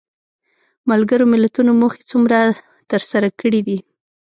ملګرو 0.89 1.25
ملتونو 1.33 1.71
موخې 1.79 2.03
څومره 2.11 2.37
تر 2.91 3.01
سره 3.11 3.27
کړې 3.39 3.61
دي؟ 3.67 3.77